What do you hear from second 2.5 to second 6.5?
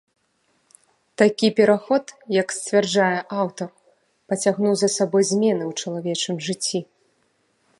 сцвярджае аўтар, пацягнуў за сабой змены ў чалавечым